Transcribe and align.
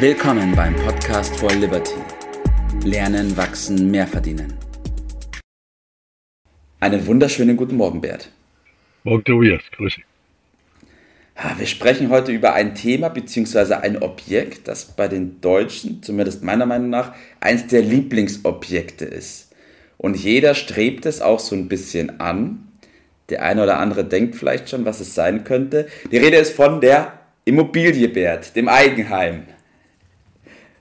Willkommen 0.00 0.54
beim 0.54 0.76
Podcast 0.76 1.34
for 1.40 1.50
Liberty. 1.50 1.96
Lernen, 2.84 3.36
wachsen, 3.36 3.90
mehr 3.90 4.06
verdienen. 4.06 4.54
Einen 6.78 7.04
wunderschönen 7.04 7.56
guten 7.56 7.74
Morgen, 7.74 8.00
Bert. 8.00 8.30
Morgen, 9.02 9.24
Tobias. 9.24 9.60
Grüße. 9.72 10.02
Wir 11.56 11.66
sprechen 11.66 12.10
heute 12.10 12.30
über 12.30 12.54
ein 12.54 12.76
Thema 12.76 13.08
bzw. 13.08 13.74
ein 13.74 14.00
Objekt, 14.00 14.68
das 14.68 14.84
bei 14.84 15.08
den 15.08 15.40
Deutschen, 15.40 16.00
zumindest 16.00 16.44
meiner 16.44 16.66
Meinung 16.66 16.90
nach, 16.90 17.12
eins 17.40 17.66
der 17.66 17.82
Lieblingsobjekte 17.82 19.04
ist. 19.04 19.52
Und 19.96 20.16
jeder 20.16 20.54
strebt 20.54 21.06
es 21.06 21.20
auch 21.20 21.40
so 21.40 21.56
ein 21.56 21.66
bisschen 21.66 22.20
an. 22.20 22.68
Der 23.30 23.42
eine 23.42 23.64
oder 23.64 23.80
andere 23.80 24.04
denkt 24.04 24.36
vielleicht 24.36 24.70
schon, 24.70 24.84
was 24.84 25.00
es 25.00 25.16
sein 25.16 25.42
könnte. 25.42 25.88
Die 26.12 26.18
Rede 26.18 26.36
ist 26.36 26.54
von 26.54 26.80
der 26.80 27.14
Immobilie, 27.44 28.06
Bert, 28.06 28.54
dem 28.54 28.68
Eigenheim. 28.68 29.42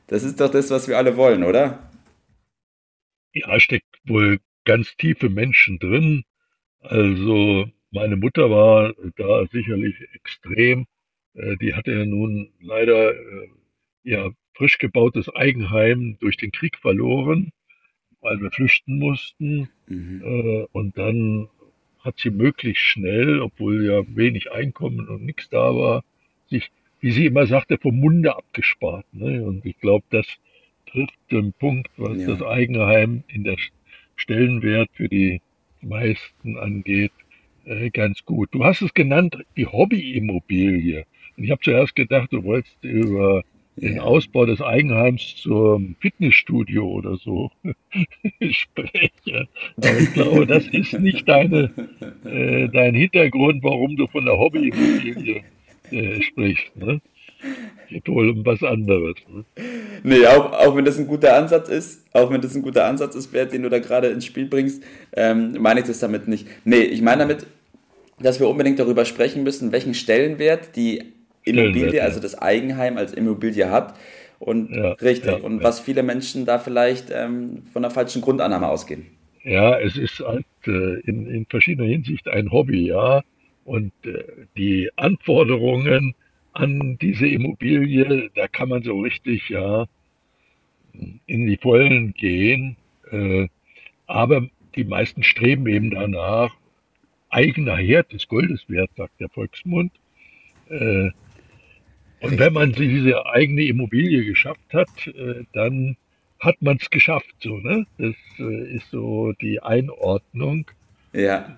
Das 0.08 0.24
ist 0.24 0.40
doch 0.40 0.50
das, 0.50 0.72
was 0.72 0.88
wir 0.88 0.98
alle 0.98 1.18
wollen, 1.18 1.44
oder? 1.44 1.92
Ja, 3.34 3.60
steckt 3.60 4.00
wohl 4.06 4.40
ganz 4.64 4.96
tiefe 4.96 5.30
Menschen 5.30 5.80
drin. 5.80 6.24
Also 6.80 7.70
meine 7.92 8.16
Mutter 8.16 8.50
war 8.50 8.94
da 9.18 9.46
sicherlich 9.52 9.96
extrem. 10.14 10.86
Äh, 11.34 11.58
die 11.58 11.74
hatte 11.74 11.92
ja 11.92 12.06
nun 12.06 12.52
leider 12.60 13.14
äh, 13.14 13.50
ihr 14.04 14.34
frisch 14.54 14.78
gebautes 14.80 15.30
Eigenheim 15.30 16.18
durch 16.20 16.38
den 16.38 16.52
Krieg 16.52 16.78
verloren, 16.78 17.52
weil 18.22 18.40
wir 18.42 18.52
flüchten 18.52 19.00
mussten. 19.00 19.70
Mhm. 19.88 20.22
Äh, 20.24 20.68
und 20.72 20.98
dann 20.98 21.50
hat 22.00 22.20
sie 22.20 22.30
möglichst 22.30 22.84
schnell, 22.84 23.42
obwohl 23.42 23.86
ja 23.86 24.04
wenig 24.16 24.52
Einkommen 24.52 25.08
und 25.10 25.24
nichts 25.24 25.50
da 25.50 25.76
war, 25.76 26.04
sich 26.50 26.72
wie 27.00 27.12
sie 27.12 27.26
immer 27.26 27.46
sagte, 27.46 27.78
vom 27.78 28.00
Munde 28.00 28.36
abgespart. 28.36 29.06
Ne? 29.12 29.44
Und 29.44 29.66
ich 29.66 29.80
glaube, 29.80 30.06
das 30.10 30.26
trifft 30.90 31.16
den 31.32 31.54
Punkt, 31.54 31.90
was 31.98 32.18
ja. 32.18 32.28
das 32.28 32.42
Eigenheim 32.42 33.24
in 33.28 33.44
der 33.44 33.58
Stellenwert 34.16 34.90
für 34.94 35.10
die 35.10 35.42
meisten 35.82 36.58
angeht, 36.58 37.12
äh, 37.66 37.90
ganz 37.90 38.26
gut. 38.26 38.50
Du 38.52 38.64
hast 38.64 38.82
es 38.82 38.94
genannt, 38.94 39.38
die 39.56 39.68
Hobbyimmobilie. 39.68 41.06
Und 41.38 41.44
ich 41.44 41.52
habe 41.52 41.62
zuerst 41.62 41.96
gedacht, 41.96 42.34
du 42.34 42.44
wolltest 42.44 42.84
über 42.84 43.44
ja. 43.76 43.90
den 43.90 44.00
Ausbau 44.00 44.46
des 44.46 44.62
Eigenheims 44.62 45.36
zum 45.36 45.96
Fitnessstudio 46.00 46.88
oder 46.88 47.18
so 47.18 47.52
sprechen. 48.50 49.48
Aber 49.78 50.00
ich 50.00 50.14
glaube, 50.14 50.48
das 50.48 50.68
ist 50.68 51.00
nicht 51.00 51.28
deine, 51.28 51.72
äh, 52.26 52.70
dein 52.70 52.96
Hintergrund, 52.96 53.64
warum 53.64 53.96
du 53.98 54.08
von 54.08 54.26
der 54.26 54.38
Hobbyimmobilie 54.38 55.44
äh, 55.92 56.22
spricht. 56.22 56.76
Ne? 56.76 57.02
Geht 57.90 58.08
wohl 58.08 58.30
um 58.30 58.46
was 58.46 58.64
anderes. 58.64 59.16
Ne? 59.30 59.46
Nee, 60.04 60.26
auch, 60.28 60.52
auch 60.54 60.76
wenn 60.76 60.86
das 60.86 60.98
ein 60.98 61.08
guter 61.08 61.36
Ansatz 61.36 61.70
ist, 61.70 62.06
auch 62.14 62.32
wenn 62.32 62.42
das 62.42 62.56
ein 62.56 62.62
guter 62.62 62.86
Ansatz 62.86 63.16
ist, 63.16 63.32
Bert, 63.32 63.54
den 63.54 63.64
du 63.64 63.70
da 63.70 63.80
gerade 63.80 64.08
ins 64.08 64.26
Spiel 64.26 64.46
bringst, 64.46 64.84
ähm, 65.16 65.56
meine 65.60 65.82
ich 65.82 65.86
das 65.86 66.00
damit 66.00 66.28
nicht. 66.28 66.48
Nee, 66.66 66.82
ich 66.82 67.02
meine 67.02 67.20
damit, 67.20 67.46
dass 68.20 68.40
wir 68.40 68.48
unbedingt 68.48 68.80
darüber 68.80 69.06
sprechen 69.06 69.44
müssen, 69.44 69.72
welchen 69.72 69.94
Stellenwert 69.94 70.76
die 70.76 71.04
Immobilie, 71.44 72.04
also 72.04 72.20
das 72.20 72.38
Eigenheim 72.40 72.98
als 72.98 73.14
Immobilie 73.14 73.70
hat. 73.70 73.94
Und 74.40 74.76
ja, 74.76 74.92
richtig, 74.94 75.32
ja, 75.32 75.38
und 75.38 75.60
ja. 75.60 75.64
was 75.64 75.80
viele 75.80 76.04
Menschen 76.04 76.46
da 76.46 76.60
vielleicht 76.60 77.10
ähm, 77.12 77.64
von 77.72 77.82
der 77.82 77.92
falschen 77.92 78.22
Grundannahme 78.22 78.68
ausgehen. 78.68 79.08
Ja, 79.44 79.80
es 79.80 79.98
ist 79.98 80.20
halt 80.20 80.46
äh, 80.66 81.00
in, 81.02 81.26
in 81.28 81.46
verschiedener 81.46 81.88
Hinsicht 81.88 82.28
ein 82.28 82.52
Hobby, 82.52 82.88
ja. 82.88 83.24
Und 83.68 83.92
äh, 84.06 84.24
die 84.56 84.90
Anforderungen 84.96 86.16
an 86.54 86.98
diese 87.02 87.28
Immobilie, 87.28 88.32
da 88.34 88.48
kann 88.48 88.70
man 88.70 88.82
so 88.82 89.02
richtig 89.02 89.50
ja 89.50 89.88
in 91.26 91.48
die 91.48 91.58
Vollen 91.58 92.14
gehen. 92.14 92.78
Äh, 93.12 93.50
aber 94.06 94.48
die 94.76 94.86
meisten 94.86 95.22
streben 95.22 95.68
eben 95.68 95.90
danach, 95.90 96.56
eigener 97.28 97.76
Herd 97.76 98.14
des 98.14 98.30
Goldes 98.30 98.70
wert, 98.70 98.90
sagt 98.96 99.20
der 99.20 99.28
Volksmund. 99.28 99.92
Äh, 100.70 101.10
und 102.22 102.40
wenn 102.40 102.54
man 102.54 102.72
diese 102.72 103.26
eigene 103.26 103.64
Immobilie 103.64 104.24
geschafft 104.24 104.74
hat, 104.74 104.88
dann 105.54 105.98
hat 106.40 106.62
man 106.62 106.78
es 106.78 106.90
geschafft. 106.90 107.36
So, 107.44 107.58
ne? 107.58 107.86
Das 107.98 108.16
ist 108.40 108.90
so 108.90 109.34
die 109.34 109.62
Einordnung. 109.62 110.66
Ja. 111.14 111.56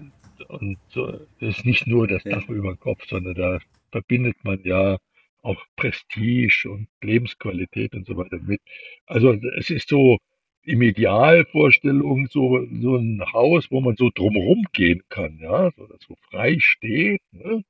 Und 0.47 0.77
das 0.93 1.21
ist 1.39 1.65
nicht 1.65 1.87
nur 1.87 2.07
das 2.07 2.23
Dach 2.23 2.47
ja. 2.47 2.53
über 2.53 2.73
dem 2.73 2.79
Kopf, 2.79 3.05
sondern 3.07 3.35
da 3.35 3.59
verbindet 3.91 4.37
man 4.43 4.61
ja 4.63 4.97
auch 5.41 5.61
Prestige 5.75 6.69
und 6.69 6.87
Lebensqualität 7.01 7.93
und 7.93 8.05
so 8.05 8.17
weiter 8.17 8.39
mit. 8.41 8.61
Also 9.05 9.33
es 9.33 9.69
ist 9.69 9.89
so 9.89 10.17
im 10.63 10.81
Idealvorstellung 10.81 12.27
so, 12.29 12.65
so 12.81 12.97
ein 12.97 13.23
Haus, 13.33 13.71
wo 13.71 13.81
man 13.81 13.95
so 13.95 14.09
drumherum 14.13 14.65
gehen 14.73 15.01
kann, 15.09 15.39
ja, 15.41 15.71
so 15.75 15.87
dass 15.87 16.01
so 16.07 16.15
frei 16.29 16.57
steht. 16.59 17.21
Ne? 17.31 17.63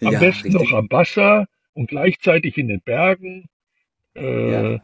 Am 0.00 0.12
ja, 0.12 0.20
besten 0.20 0.48
richtig. 0.48 0.70
noch 0.70 0.78
am 0.78 0.90
Wasser 0.90 1.46
und 1.72 1.88
gleichzeitig 1.88 2.58
in 2.58 2.68
den 2.68 2.80
Bergen, 2.80 3.46
äh, 4.14 4.50
ja. 4.52 4.82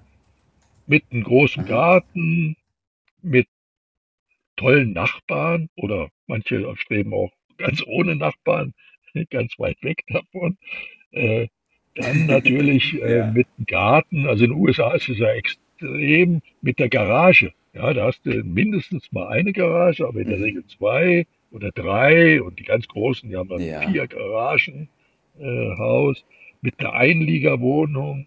mit 0.86 1.04
einem 1.10 1.22
großen 1.22 1.66
Garten, 1.66 2.56
mit 3.22 3.46
tollen 4.60 4.92
Nachbarn 4.92 5.70
oder 5.74 6.10
manche 6.26 6.70
streben 6.76 7.14
auch 7.14 7.32
ganz 7.56 7.82
ohne 7.86 8.14
Nachbarn, 8.14 8.74
ganz 9.30 9.58
weit 9.58 9.82
weg 9.82 10.02
davon. 10.08 10.58
Äh, 11.12 11.48
dann 11.94 12.26
natürlich 12.26 13.00
äh, 13.02 13.18
ja. 13.18 13.30
mit 13.30 13.46
dem 13.58 13.64
Garten, 13.64 14.26
also 14.26 14.44
in 14.44 14.50
den 14.50 14.60
USA 14.60 14.92
ist 14.92 15.08
es 15.08 15.18
ja 15.18 15.32
extrem 15.32 16.42
mit 16.60 16.78
der 16.78 16.90
Garage. 16.90 17.52
Ja, 17.72 17.94
da 17.94 18.06
hast 18.06 18.26
du 18.26 18.30
mindestens 18.44 19.10
mal 19.12 19.28
eine 19.28 19.52
Garage, 19.52 20.06
aber 20.06 20.20
in 20.20 20.28
der 20.28 20.38
mhm. 20.38 20.44
Regel 20.44 20.66
zwei 20.66 21.26
oder 21.50 21.70
drei 21.70 22.42
und 22.42 22.58
die 22.58 22.64
ganz 22.64 22.86
großen, 22.86 23.30
die 23.30 23.36
haben 23.36 23.48
dann 23.48 23.60
ja. 23.60 23.88
vier 23.88 24.06
Garagen, 24.08 24.88
äh, 25.38 25.76
Haus 25.78 26.24
mit 26.60 26.80
der 26.80 26.92
Einliegerwohnung, 26.92 28.26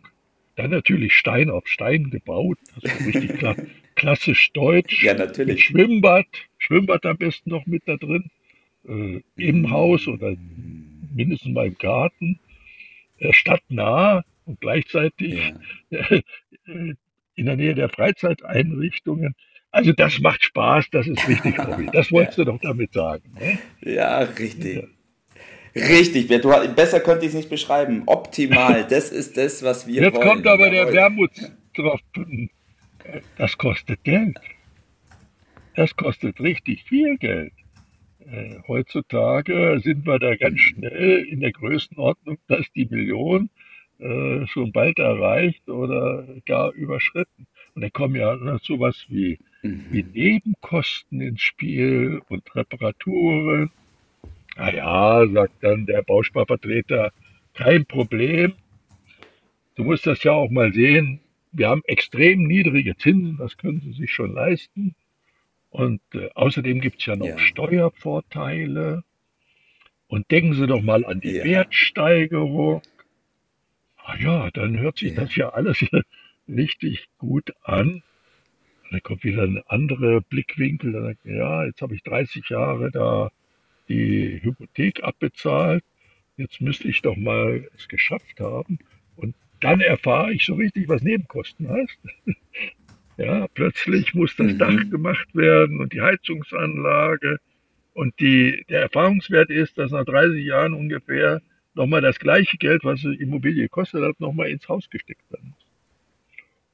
dann 0.56 0.72
natürlich 0.72 1.14
Stein 1.14 1.50
auf 1.50 1.68
Stein 1.68 2.10
gebaut, 2.10 2.58
also 2.82 3.06
richtig 3.06 3.38
klar, 3.38 3.56
klassisch 4.04 4.52
deutsch. 4.52 5.02
Ja, 5.02 5.14
natürlich. 5.14 5.48
Mit 5.48 5.62
Schwimmbad, 5.62 6.26
Schwimmbad 6.58 7.06
am 7.06 7.18
besten 7.18 7.50
noch 7.52 7.66
mit 7.66 7.84
da 7.86 7.96
drin 7.96 8.30
äh, 8.86 9.22
im 9.38 9.72
Haus 9.72 10.08
oder 10.08 10.36
mindestens 11.16 11.54
mal 11.54 11.68
im 11.68 11.78
Garten, 11.78 12.40
äh, 13.20 13.32
stadtnah 13.32 14.26
und 14.46 14.60
gleichzeitig 14.60 15.54
ja. 15.90 16.00
äh, 16.00 16.22
in 17.36 17.46
der 17.46 17.56
Nähe 17.56 17.76
der 17.76 17.88
Freizeiteinrichtungen. 17.88 19.36
Also 19.72 19.94
das 19.94 20.20
macht 20.20 20.44
Spaß, 20.44 20.90
das 20.92 21.08
ist 21.08 21.26
richtig 21.28 21.58
Hobby. 21.58 21.88
Das 21.94 22.12
wolltest 22.12 22.38
ja. 22.38 22.44
du 22.44 22.52
doch 22.52 22.60
damit 22.60 22.94
sagen. 22.94 23.24
Ne? 23.40 23.58
Ja, 23.90 24.20
richtig. 24.20 24.76
Ja. 24.76 24.84
Richtig, 25.76 26.28
du, 26.28 26.74
besser 26.76 27.00
könnte 27.00 27.26
ich 27.26 27.30
es 27.30 27.36
nicht 27.36 27.50
beschreiben. 27.50 28.04
Optimal, 28.06 28.86
das 28.90 29.10
ist 29.12 29.38
das, 29.38 29.64
was 29.64 29.88
wir 29.88 30.04
Jetzt 30.04 30.16
wollen. 30.18 30.28
kommt 30.28 30.46
aber 30.48 30.70
der 30.70 30.92
Wermutstropfen. 30.92 32.52
Das 33.38 33.58
kostet 33.58 34.04
Geld. 34.04 34.40
Das 35.76 35.96
kostet 35.96 36.40
richtig 36.40 36.84
viel 36.84 37.18
Geld. 37.18 37.54
Äh, 38.20 38.56
heutzutage 38.68 39.82
sind 39.84 40.06
wir 40.06 40.20
da 40.20 40.36
ganz 40.36 40.60
schnell 40.60 41.26
in 41.30 41.42
der 41.42 41.52
Größenordnung, 41.52 42.38
dass 42.48 42.72
die 42.74 42.86
Million 42.86 43.50
äh, 44.00 44.46
schon 44.48 44.72
bald 44.72 45.00
erreicht 45.00 45.68
oder 45.70 46.26
gar 46.46 46.72
überschritten. 46.74 47.48
Und 47.76 47.82
da 47.82 47.90
kommen 47.90 48.16
ja 48.16 48.36
noch 48.36 48.62
sowas 48.62 49.06
wie, 49.10 49.40
mhm. 49.62 49.86
wie 49.90 50.04
Nebenkosten 50.04 51.22
ins 51.22 51.42
Spiel 51.42 52.22
und 52.30 52.56
Reparaturen. 52.56 53.72
Na 54.56 54.74
ja, 54.74 55.28
sagt 55.28 55.64
dann 55.64 55.86
der 55.86 56.04
Bausparvertreter, 56.04 57.12
kein 57.54 57.86
Problem. 57.86 58.54
Du 59.76 59.84
musst 59.84 60.06
das 60.06 60.24
ja 60.24 60.34
auch 60.34 60.50
mal 60.50 60.72
sehen. 60.74 61.20
Wir 61.54 61.70
haben 61.70 61.84
extrem 61.86 62.44
niedrige 62.44 62.98
Zinsen, 62.98 63.38
das 63.38 63.58
können 63.58 63.80
Sie 63.80 63.94
sich 63.94 64.12
schon 64.12 64.34
leisten. 64.34 64.96
Und 65.70 66.02
äh, 66.14 66.30
außerdem 66.34 66.82
gibt 66.82 67.00
es 67.00 67.06
ja 67.06 67.16
noch 67.16 67.28
ja. 67.28 67.38
Steuervorteile. 67.38 69.04
Und 70.08 70.30
denken 70.32 70.54
Sie 70.54 70.68
doch 70.68 70.82
mal 70.82 71.06
an 71.06 71.22
die 71.22 71.32
ja. 71.32 71.44
Wertsteigerung. 71.44 72.82
Ah 73.98 74.18
ja, 74.18 74.52
dann 74.52 74.80
hört 74.80 74.98
sich 74.98 75.16
ja. 75.16 75.22
das 75.22 75.36
ja 75.36 75.50
alles 75.50 75.86
richtig 76.48 77.08
gut 77.18 77.54
an. 77.62 78.04
Dann 78.92 79.02
kommt 79.02 79.24
wieder 79.24 79.44
ein 79.44 79.62
anderer 79.68 80.22
Blickwinkel. 80.22 80.92
Dann 80.92 81.04
sagt, 81.04 81.26
ja, 81.26 81.66
jetzt 81.66 81.82
habe 81.82 81.96
ich 81.96 82.04
30 82.04 82.50
Jahre 82.50 82.92
da 82.92 83.32
die 83.90 84.40
Hypothek 84.44 85.04
abbezahlt. 85.04 85.84
Jetzt 86.36 86.62
müsste 86.62 86.88
ich 86.88 87.02
doch 87.02 87.16
mal 87.16 87.70
es 87.76 87.88
geschafft 87.88 88.40
haben. 88.40 88.80
Dann 89.64 89.80
erfahre 89.80 90.34
ich 90.34 90.46
so 90.46 90.56
richtig, 90.56 90.90
was 90.90 91.02
Nebenkosten 91.02 91.70
heißt. 91.70 91.98
Ja, 93.16 93.48
plötzlich 93.54 94.16
muss 94.16 94.36
das 94.36 94.54
mhm. 94.54 94.58
Dach 94.58 94.90
gemacht 94.90 95.36
werden 95.36 95.80
und 95.80 95.94
die 95.94 96.02
Heizungsanlage. 96.02 97.38
Und 97.94 98.20
die, 98.20 98.66
der 98.70 98.82
Erfahrungswert 98.82 99.52
ist, 99.52 99.78
dass 99.78 99.92
nach 99.92 100.04
30 100.04 100.44
Jahren 100.44 100.74
ungefähr 100.74 101.40
nochmal 101.76 102.02
das 102.02 102.18
gleiche 102.18 102.58
Geld, 102.58 102.84
was 102.84 103.02
die 103.02 103.14
Immobilie 103.14 103.70
kostet 103.70 104.04
hat, 104.04 104.20
nochmal 104.20 104.50
ins 104.50 104.68
Haus 104.68 104.90
gesteckt 104.90 105.22
werden 105.32 105.54
muss. 105.54 105.66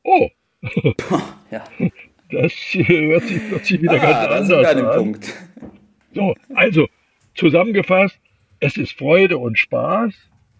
oh, 0.03 0.29
ja. 1.51 1.65
das 2.31 2.53
hört 2.73 3.23
sich 3.23 3.41
plötzlich 3.49 3.81
wieder 3.81 4.01
ah, 4.01 4.27
ganz 4.27 4.49
anders 4.49 4.75
an. 4.77 4.95
Punkt. 4.95 5.33
So, 6.13 6.35
also 6.55 6.87
zusammengefasst, 7.35 8.17
es 8.61 8.77
ist 8.77 8.93
Freude 8.93 9.37
und 9.37 9.59
Spaß, 9.59 10.13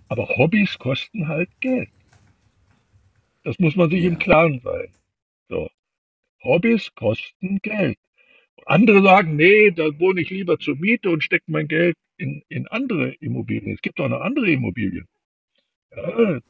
aber 0.10 0.28
Hobbys 0.28 0.78
kosten 0.78 1.30
halt 1.30 1.50
Geld. 1.62 1.88
Das 3.50 3.58
muss 3.58 3.76
man 3.76 3.90
sich 3.90 4.04
ja. 4.04 4.10
im 4.10 4.20
Klaren 4.20 4.60
sein. 4.60 4.94
So. 5.48 5.72
Hobbys 6.44 6.94
kosten 6.94 7.58
Geld. 7.64 7.98
Andere 8.68 9.02
sagen, 9.02 9.38
nee, 9.38 9.72
da 9.72 9.86
wohne 9.98 10.22
ich 10.22 10.30
lieber 10.30 10.60
zur 10.60 10.76
Miete 10.76 11.10
und 11.10 11.24
stecke 11.24 11.46
mein 11.48 11.68
Geld 11.68 11.98
in, 12.18 12.44
in 12.50 12.68
andere 12.68 13.10
Immobilien. 13.14 13.74
Es 13.74 13.82
gibt 13.82 14.00
auch 14.00 14.08
noch 14.08 14.22
andere 14.22 14.52
Immobilien. 14.52 15.08
Ja, 15.96 16.42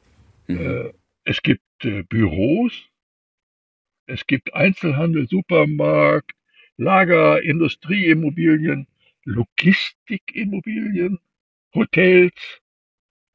mhm. 0.46 0.58
äh, 0.58 0.92
es 1.24 1.40
gibt 1.40 1.62
äh, 1.84 2.02
Büros, 2.02 2.90
es 4.04 4.26
gibt 4.26 4.52
Einzelhandel, 4.52 5.26
Supermarkt, 5.26 6.32
Lager, 6.76 7.42
Industrieimmobilien, 7.42 8.86
Logistikimmobilien, 9.24 11.18
Hotels, 11.74 12.59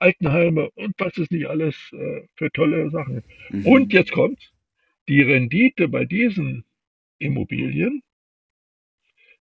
Altenheime 0.06 0.70
und 0.72 0.94
was 1.00 1.18
es 1.18 1.32
nicht 1.32 1.48
alles 1.48 1.76
äh, 1.94 2.22
für 2.36 2.52
tolle 2.52 2.92
Sachen. 2.92 3.24
Mhm. 3.50 3.66
Und 3.66 3.94
jetzt 3.94 4.12
kommt 4.12 4.54
die 5.08 5.22
Rendite 5.22 5.88
bei 5.88 6.06
diesen 6.06 6.64
Immobilien 7.18 8.04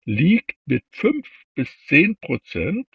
liegt 0.05 0.57
mit 0.67 0.85
5 0.91 1.27
bis 1.55 1.69
10 1.89 2.17
Prozent 2.17 2.87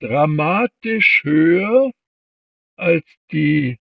dramatisch 0.00 1.22
höher 1.24 1.90
als 2.76 3.04
die 3.32 3.78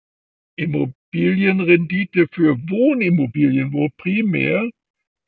Immobilienrendite 0.57 2.29
für 2.31 2.59
Wohnimmobilien, 2.69 3.73
wo 3.73 3.89
primär 3.97 4.69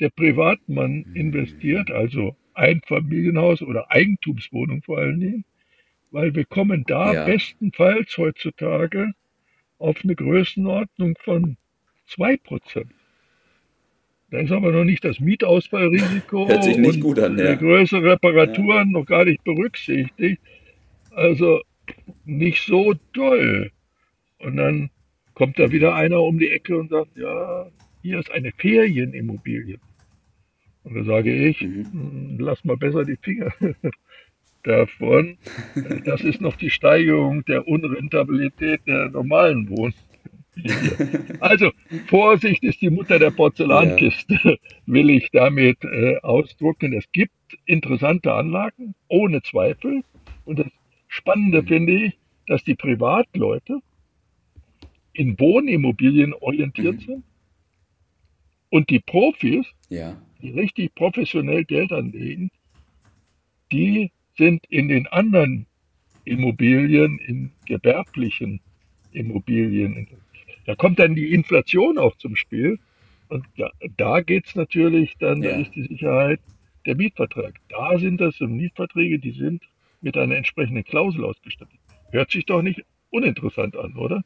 der 0.00 0.10
Privatmann 0.10 1.04
mhm. 1.06 1.16
investiert, 1.16 1.90
also 1.90 2.36
Einfamilienhaus 2.54 3.62
oder 3.62 3.90
Eigentumswohnung 3.90 4.82
vor 4.82 4.98
allen 4.98 5.20
Dingen, 5.20 5.44
weil 6.12 6.34
wir 6.34 6.44
kommen 6.44 6.84
da 6.86 7.12
ja. 7.12 7.24
bestenfalls 7.24 8.16
heutzutage 8.18 9.12
auf 9.78 9.96
eine 10.04 10.14
Größenordnung 10.14 11.16
von 11.24 11.56
2%. 12.10 12.86
Da 14.30 14.38
ist 14.38 14.52
aber 14.52 14.72
noch 14.72 14.84
nicht 14.84 15.04
das 15.04 15.20
Mietausfallrisiko 15.20 16.48
Hört 16.48 16.64
sich 16.64 16.78
nicht 16.78 17.00
gut 17.00 17.18
an, 17.18 17.36
ja. 17.38 17.54
größere 17.54 18.12
Reparaturen 18.12 18.92
ja. 18.92 18.98
noch 19.00 19.06
gar 19.06 19.24
nicht 19.24 19.42
berücksichtigt. 19.44 20.40
Also 21.10 21.60
nicht 22.24 22.64
so 22.64 22.94
toll. 23.12 23.72
Und 24.38 24.56
dann 24.56 24.90
kommt 25.34 25.58
da 25.58 25.70
wieder 25.70 25.94
einer 25.94 26.22
um 26.22 26.38
die 26.38 26.50
Ecke 26.50 26.78
und 26.78 26.90
sagt, 26.90 27.16
ja, 27.16 27.66
hier 28.02 28.18
ist 28.18 28.30
eine 28.30 28.52
Ferienimmobilie. 28.52 29.78
Und 30.84 30.94
da 30.94 31.04
sage 31.04 31.34
ich, 31.34 31.60
mhm. 31.60 31.86
Hm, 31.92 32.36
lass 32.38 32.64
mal 32.64 32.76
besser 32.76 33.04
die 33.04 33.16
Finger 33.16 33.52
davon. 34.62 35.38
Das 36.04 36.22
ist 36.22 36.40
noch 36.40 36.56
die 36.56 36.70
Steigerung 36.70 37.44
der 37.44 37.66
Unrentabilität 37.66 38.80
der 38.86 39.10
normalen 39.10 39.68
Wohnungen. 39.68 39.94
Also, 41.40 41.72
Vorsicht 42.08 42.62
ist 42.62 42.82
die 42.82 42.90
Mutter 42.90 43.18
der 43.18 43.30
Porzellankiste, 43.30 44.38
ja. 44.42 44.56
will 44.84 45.08
ich 45.08 45.30
damit 45.32 45.82
äh, 45.82 46.18
ausdrucken. 46.18 46.92
Es 46.92 47.10
gibt 47.12 47.32
interessante 47.64 48.32
Anlagen, 48.32 48.94
ohne 49.08 49.42
Zweifel. 49.42 50.02
Und 50.44 50.58
das 50.58 50.66
Spannende 51.08 51.62
mhm. 51.62 51.66
finde 51.66 51.92
ich, 52.04 52.18
dass 52.46 52.62
die 52.64 52.74
Privatleute 52.74 53.80
in 55.14 55.38
Wohnimmobilien 55.38 56.34
orientiert 56.34 56.96
mhm. 56.96 57.00
sind 57.00 57.24
und 58.70 58.88
die 58.90 59.00
Profis, 59.00 59.66
ja. 59.88 60.16
die 60.40 60.50
richtig 60.50 60.94
professionell 60.94 61.64
Geld 61.64 61.92
anlegen, 61.92 62.50
die 63.70 64.10
sind 64.36 64.64
in 64.68 64.88
den 64.88 65.06
anderen 65.06 65.66
Immobilien, 66.24 67.18
in 67.18 67.52
gewerblichen 67.66 68.60
Immobilien. 69.12 70.08
Da 70.66 70.74
kommt 70.74 70.98
dann 70.98 71.14
die 71.14 71.32
Inflation 71.32 71.98
auch 71.98 72.16
zum 72.16 72.36
Spiel. 72.36 72.78
Und 73.28 73.46
da, 73.56 73.70
da 73.96 74.20
geht 74.20 74.46
es 74.46 74.54
natürlich 74.54 75.14
dann, 75.18 75.42
ja. 75.42 75.52
da 75.52 75.56
ist 75.56 75.74
die 75.74 75.84
Sicherheit 75.84 76.40
der 76.86 76.96
Mietvertrag. 76.96 77.54
Da 77.68 77.98
sind 77.98 78.20
das 78.20 78.38
Mietverträge, 78.40 79.18
die 79.18 79.32
sind 79.32 79.62
mit 80.00 80.16
einer 80.16 80.36
entsprechenden 80.36 80.84
Klausel 80.84 81.24
ausgestattet. 81.24 81.78
Hört 82.10 82.30
sich 82.30 82.44
doch 82.44 82.62
nicht 82.62 82.84
uninteressant 83.10 83.76
an, 83.76 83.96
oder? 83.96 84.22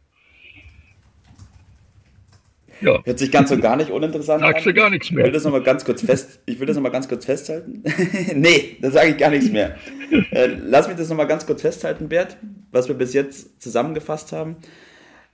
Ja. 2.80 3.02
Hört 3.04 3.18
sich 3.18 3.30
ganz 3.30 3.50
und 3.50 3.60
gar 3.60 3.76
nicht 3.76 3.90
uninteressant 3.90 4.40
Sagst 4.40 4.44
an. 4.44 4.52
Sagst 4.52 4.66
du 4.66 4.74
gar 4.74 4.90
nichts 4.90 5.10
mehr. 5.10 5.24
Ich 5.24 5.26
will 5.26 5.32
das 5.32 5.44
nochmal 5.44 5.62
ganz 5.62 5.84
kurz 5.84 6.02
fest, 6.02 6.40
ich 6.46 6.60
will 6.60 6.66
das 6.66 6.76
noch 6.76 6.82
mal 6.82 6.90
ganz 6.90 7.08
kurz 7.08 7.24
festhalten. 7.24 7.82
nee, 8.34 8.76
da 8.80 8.90
sage 8.90 9.10
ich 9.10 9.16
gar 9.16 9.30
nichts 9.30 9.50
mehr. 9.50 9.76
Äh, 10.30 10.48
lass 10.64 10.88
mich 10.88 10.96
das 10.96 11.08
nochmal 11.08 11.26
ganz 11.26 11.46
kurz 11.46 11.62
festhalten, 11.62 12.08
Bert, 12.08 12.36
was 12.70 12.88
wir 12.88 12.94
bis 12.94 13.12
jetzt 13.14 13.60
zusammengefasst 13.62 14.32
haben. 14.32 14.56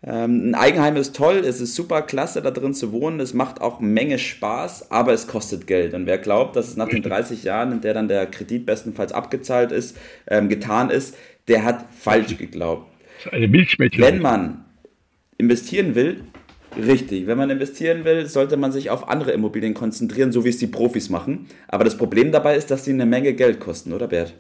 Ähm, 0.04 0.50
ein 0.50 0.54
Eigenheim 0.56 0.96
ist 0.96 1.14
toll, 1.14 1.42
es 1.44 1.60
ist 1.60 1.76
super 1.76 2.02
klasse, 2.02 2.42
da 2.42 2.50
drin 2.50 2.74
zu 2.74 2.90
wohnen, 2.90 3.20
es 3.20 3.34
macht 3.34 3.60
auch 3.60 3.78
Menge 3.78 4.18
Spaß, 4.18 4.90
aber 4.90 5.12
es 5.12 5.28
kostet 5.28 5.68
Geld. 5.68 5.94
Und 5.94 6.06
wer 6.06 6.18
glaubt, 6.18 6.56
dass 6.56 6.68
es 6.68 6.76
nach 6.76 6.88
den 6.88 7.02
30 7.02 7.44
Jahren, 7.44 7.70
in 7.70 7.80
der 7.82 7.94
dann 7.94 8.08
der 8.08 8.26
Kredit 8.26 8.66
bestenfalls 8.66 9.12
abgezahlt 9.12 9.70
ist, 9.70 9.96
ähm, 10.26 10.48
getan 10.48 10.90
ist, 10.90 11.16
der 11.46 11.64
hat 11.64 11.86
falsch 11.96 12.36
geglaubt. 12.36 12.88
Eine 13.30 13.46
Milchmädchen. 13.46 14.02
Wenn 14.02 14.20
man 14.20 14.64
investieren 15.38 15.94
will, 15.94 16.24
Richtig. 16.76 17.26
Wenn 17.26 17.38
man 17.38 17.50
investieren 17.50 18.04
will, 18.04 18.26
sollte 18.26 18.56
man 18.56 18.72
sich 18.72 18.90
auf 18.90 19.08
andere 19.08 19.32
Immobilien 19.32 19.74
konzentrieren, 19.74 20.32
so 20.32 20.44
wie 20.44 20.48
es 20.48 20.58
die 20.58 20.66
Profis 20.66 21.10
machen. 21.10 21.46
Aber 21.68 21.84
das 21.84 21.96
Problem 21.96 22.32
dabei 22.32 22.56
ist, 22.56 22.70
dass 22.70 22.84
sie 22.84 22.92
eine 22.92 23.06
Menge 23.06 23.34
Geld 23.34 23.60
kosten, 23.60 23.92
oder 23.92 24.08
Bert? 24.08 24.34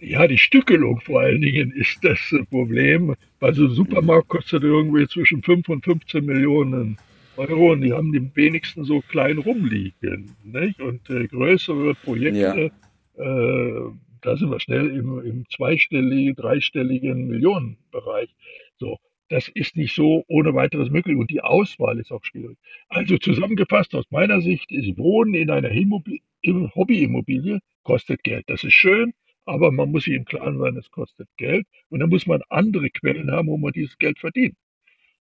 Ja, 0.00 0.26
die 0.26 0.38
Stückelung 0.38 1.00
vor 1.00 1.20
allen 1.20 1.40
Dingen 1.40 1.72
ist 1.72 1.98
das 2.02 2.18
Problem. 2.50 3.14
Weil 3.40 3.54
so 3.54 3.64
ein 3.64 3.70
Supermarkt 3.70 4.28
kostet 4.28 4.62
irgendwie 4.62 5.06
zwischen 5.06 5.42
5 5.42 5.68
und 5.68 5.84
15 5.84 6.24
Millionen 6.24 6.98
Euro 7.36 7.72
und 7.72 7.80
die 7.80 7.92
haben 7.92 8.12
die 8.12 8.30
wenigsten 8.34 8.84
so 8.84 9.00
klein 9.00 9.38
rumliegen. 9.38 10.34
Nicht? 10.44 10.80
Und 10.80 11.08
äh, 11.10 11.26
größere 11.26 11.94
Projekte, 11.94 12.70
ja. 13.18 13.24
äh, 13.24 13.90
da 14.20 14.36
sind 14.36 14.50
wir 14.50 14.60
schnell 14.60 14.90
im, 14.90 15.20
im 15.24 15.44
zweistelligen, 15.50 16.36
dreistelligen 16.36 17.26
Millionenbereich. 17.26 18.34
So 18.78 18.98
das 19.34 19.48
ist 19.48 19.76
nicht 19.76 19.96
so 19.96 20.24
ohne 20.28 20.54
weiteres 20.54 20.90
möglich 20.90 21.16
und 21.16 21.28
die 21.28 21.40
Auswahl 21.40 21.98
ist 21.98 22.12
auch 22.12 22.24
schwierig. 22.24 22.56
Also 22.88 23.18
zusammengefasst 23.18 23.92
aus 23.96 24.04
meiner 24.10 24.40
Sicht 24.40 24.70
ist 24.70 24.96
Wohnen 24.96 25.34
in 25.34 25.50
einer 25.50 25.70
Hobbyimmobilie 25.70 27.58
kostet 27.82 28.22
Geld. 28.22 28.44
Das 28.46 28.62
ist 28.62 28.74
schön, 28.74 29.12
aber 29.44 29.72
man 29.72 29.90
muss 29.90 30.04
sich 30.04 30.14
im 30.14 30.24
Klaren 30.24 30.60
sein, 30.60 30.76
es 30.76 30.88
kostet 30.88 31.26
Geld 31.36 31.66
und 31.88 31.98
dann 31.98 32.10
muss 32.10 32.28
man 32.28 32.42
andere 32.48 32.90
Quellen 32.90 33.32
haben, 33.32 33.48
wo 33.48 33.56
man 33.56 33.72
dieses 33.72 33.98
Geld 33.98 34.20
verdient. 34.20 34.54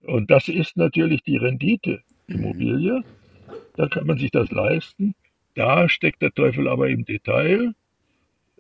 Und 0.04 0.30
das 0.30 0.50
ist 0.50 0.78
natürlich 0.78 1.24
die 1.24 1.38
Rendite 1.38 2.04
Immobilie. 2.28 3.02
Da 3.76 3.88
kann 3.88 4.06
man 4.06 4.20
sich 4.20 4.30
das 4.30 4.52
leisten. 4.52 5.16
Da 5.56 5.90
steckt 5.90 6.22
der 6.22 6.32
Teufel 6.32 6.68
aber 6.68 6.90
im 6.90 7.06
Detail. 7.06 7.74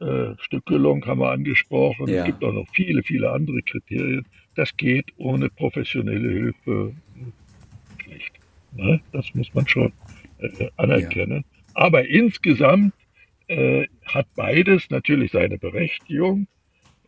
Äh, 0.01 0.33
Stückelung 0.39 1.05
haben 1.05 1.19
wir 1.19 1.29
angesprochen. 1.29 2.07
Ja. 2.07 2.21
Es 2.21 2.25
gibt 2.25 2.43
auch 2.43 2.51
noch 2.51 2.67
viele, 2.73 3.03
viele 3.03 3.31
andere 3.31 3.61
Kriterien. 3.61 4.25
Das 4.55 4.75
geht 4.77 5.13
ohne 5.17 5.49
professionelle 5.49 6.29
Hilfe 6.29 6.93
schlecht. 8.01 8.33
Ne? 8.73 9.01
Das 9.11 9.33
muss 9.35 9.53
man 9.53 9.67
schon 9.67 9.93
äh, 10.39 10.69
anerkennen. 10.77 11.43
Ja. 11.47 11.61
Aber 11.73 12.07
insgesamt 12.07 12.93
äh, 13.47 13.87
hat 14.05 14.27
beides 14.35 14.89
natürlich 14.89 15.31
seine 15.31 15.57
Berechtigung 15.57 16.47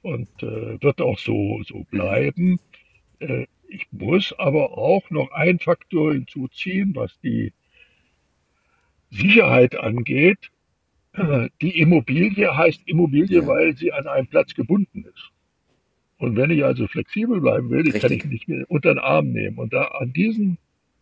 und 0.01 0.29
äh, 0.43 0.81
wird 0.81 1.01
auch 1.01 1.17
so, 1.17 1.63
so 1.63 1.83
bleiben. 1.89 2.59
Äh, 3.19 3.47
ich 3.69 3.87
muss 3.91 4.33
aber 4.37 4.77
auch 4.77 5.09
noch 5.09 5.31
einen 5.31 5.59
Faktor 5.59 6.13
hinzuziehen, 6.13 6.95
was 6.95 7.19
die 7.21 7.53
Sicherheit 9.09 9.75
angeht. 9.75 10.51
Die 11.61 11.79
Immobilie 11.79 12.55
heißt 12.55 12.83
Immobilie, 12.85 13.41
ja. 13.41 13.47
weil 13.47 13.75
sie 13.75 13.91
an 13.91 14.05
einem 14.05 14.27
Platz 14.27 14.53
gebunden 14.53 15.03
ist. 15.03 15.31
Und 16.17 16.35
wenn 16.35 16.49
ich 16.49 16.63
also 16.63 16.87
flexibel 16.87 17.39
bleiben 17.41 17.69
will, 17.69 17.81
Richtig. 17.81 18.01
kann 18.01 18.11
ich 18.11 18.25
nicht 18.25 18.47
mehr 18.47 18.65
unter 18.69 18.93
den 18.93 18.99
Arm 18.99 19.31
nehmen. 19.31 19.57
Und 19.57 19.73
da 19.73 19.83
an 19.83 20.13
diesen 20.13 20.57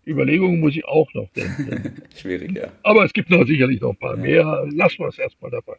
Überlegungen 0.05 0.59
muss 0.59 0.75
ich 0.75 0.85
auch 0.85 1.11
noch 1.13 1.29
denken. 1.29 2.01
Schwierig, 2.15 2.55
ja. 2.55 2.71
Aber 2.83 3.05
es 3.05 3.13
gibt 3.13 3.29
noch 3.29 3.45
sicherlich 3.45 3.81
noch 3.81 3.91
ein 3.91 3.97
paar 3.97 4.17
ja. 4.17 4.21
mehr. 4.21 4.67
Lassen 4.71 4.99
wir 4.99 5.07
es 5.07 5.19
erstmal 5.19 5.51
dabei. 5.51 5.77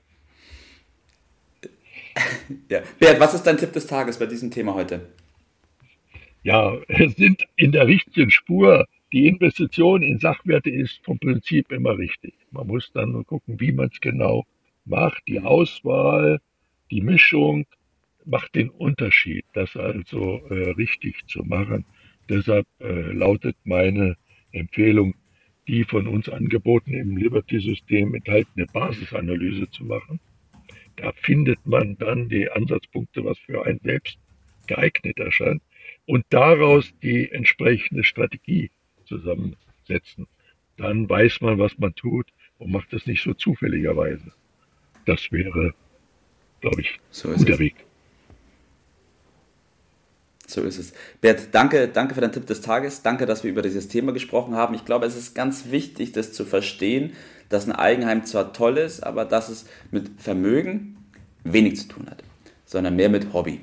Ja. 2.71 2.81
Bert, 2.99 3.21
was 3.21 3.35
ist 3.35 3.43
dein 3.43 3.59
Tipp 3.59 3.75
des 3.75 3.87
Tages 3.87 4.19
bei 4.19 4.25
diesem 4.25 4.51
Thema 4.51 4.73
heute? 4.73 5.07
Ja, 6.43 6.75
es 6.89 7.15
sind 7.17 7.45
in 7.57 7.73
der 7.73 7.87
richtigen 7.87 8.31
Spur. 8.31 8.87
Die 9.13 9.27
Investition 9.27 10.03
in 10.03 10.19
Sachwerte 10.19 10.71
ist 10.71 10.99
vom 11.05 11.19
Prinzip 11.19 11.71
immer 11.71 11.99
richtig. 11.99 12.33
Man 12.53 12.69
muss 12.69 12.91
dann 12.93 13.13
nur 13.13 13.25
gucken, 13.27 13.61
wie 13.61 13.73
man 13.73 13.91
es 13.93 14.01
genau 14.01 14.47
macht. 14.87 15.23
Die 15.29 15.41
mhm. 15.41 15.47
Auswahl, 15.47 16.41
die 16.91 17.03
Mischung, 17.03 17.67
macht 18.27 18.55
den 18.55 18.71
Unterschied, 18.71 19.45
das 19.53 19.77
also 19.77 20.41
äh, 20.51 20.71
richtig 20.71 21.27
zu 21.29 21.43
machen. 21.45 21.85
Deshalb 22.29 22.67
äh, 22.81 23.13
lautet 23.13 23.57
meine 23.65 24.17
Empfehlung, 24.53 25.15
die 25.69 25.85
von 25.85 26.07
uns 26.07 26.29
angebotene 26.29 26.99
im 26.99 27.17
Liberty-System 27.17 28.15
enthaltene 28.15 28.67
Basisanalyse 28.67 29.71
zu 29.71 29.85
machen. 29.85 30.21
Da 30.97 31.13
findet 31.13 31.65
man 31.67 31.97
dann 31.99 32.29
die 32.29 32.51
Ansatzpunkte, 32.51 33.25
was 33.25 33.39
für 33.39 33.65
einen 33.65 33.81
selbst 33.81 34.19
geeignet 34.67 35.19
erscheint 35.19 35.63
und 36.07 36.25
daraus 36.31 36.93
die 37.03 37.31
entsprechende 37.31 38.05
Strategie 38.05 38.71
zusammensetzen. 39.05 40.27
Dann 40.77 41.09
weiß 41.09 41.41
man, 41.41 41.59
was 41.59 41.79
man 41.79 41.95
tut 41.95 42.27
und 42.59 42.73
macht 42.73 42.93
das 42.93 43.07
nicht 43.07 43.23
so 43.23 43.35
zufälligerweise. 43.35 44.33
Das 45.05 45.31
wäre, 45.31 45.75
glaube 46.61 46.81
ich, 46.81 46.99
so 47.11 47.31
guter. 47.31 47.59
Weg. 47.59 47.86
So 50.47 50.63
ist 50.63 50.79
es. 50.79 50.93
Bert, 51.21 51.49
danke, 51.53 51.89
danke 51.89 52.15
für 52.15 52.21
deinen 52.21 52.33
Tipp 52.33 52.47
des 52.47 52.61
Tages. 52.61 53.03
Danke, 53.03 53.27
dass 53.27 53.43
wir 53.43 53.51
über 53.51 53.63
dieses 53.63 53.89
Thema 53.89 54.13
gesprochen 54.13 54.55
haben. 54.55 54.75
Ich 54.75 54.85
glaube, 54.85 55.07
es 55.07 55.17
ist 55.17 55.35
ganz 55.35 55.71
wichtig, 55.71 56.13
das 56.13 56.33
zu 56.33 56.45
verstehen, 56.45 57.15
dass 57.49 57.67
ein 57.67 57.73
Eigenheim 57.73 58.25
zwar 58.25 58.53
toll 58.53 58.79
ist, 58.79 59.03
aber 59.03 59.25
dass 59.25 59.49
es 59.49 59.67
mit 59.91 60.11
Vermögen 60.19 60.97
wenig 61.43 61.77
zu 61.79 61.89
tun 61.89 62.07
hat, 62.09 62.23
sondern 62.65 62.97
mehr 62.97 63.09
mit 63.09 63.33
Hobby. 63.33 63.61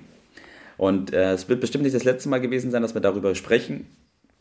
Und 0.77 1.13
äh, 1.13 1.33
es 1.33 1.47
wird 1.47 1.61
bestimmt 1.61 1.83
nicht 1.83 1.95
das 1.95 2.03
letzte 2.03 2.29
Mal 2.29 2.41
gewesen 2.41 2.71
sein, 2.71 2.81
dass 2.81 2.93
wir 2.93 3.01
darüber 3.01 3.33
sprechen. 3.35 3.87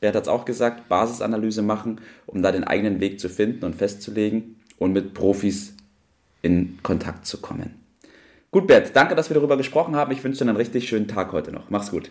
Bert 0.00 0.16
hat 0.16 0.24
es 0.24 0.28
auch 0.28 0.44
gesagt, 0.44 0.88
Basisanalyse 0.88 1.62
machen, 1.62 2.00
um 2.26 2.42
da 2.42 2.50
den 2.50 2.64
eigenen 2.64 2.98
Weg 2.98 3.20
zu 3.20 3.28
finden 3.28 3.64
und 3.64 3.76
festzulegen 3.76 4.56
und 4.78 4.92
mit 4.92 5.14
Profis 5.14 5.74
in 6.42 6.78
Kontakt 6.82 7.26
zu 7.26 7.40
kommen. 7.40 7.76
Gut, 8.50 8.66
Bert, 8.66 8.96
danke, 8.96 9.14
dass 9.14 9.30
wir 9.30 9.34
darüber 9.34 9.56
gesprochen 9.56 9.94
haben. 9.94 10.10
Ich 10.10 10.24
wünsche 10.24 10.42
dir 10.44 10.50
einen 10.50 10.56
richtig 10.56 10.88
schönen 10.88 11.06
Tag 11.06 11.32
heute 11.32 11.52
noch. 11.52 11.70
Mach's 11.70 11.92
gut. 11.92 12.10